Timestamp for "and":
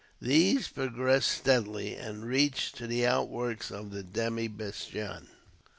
1.95-2.25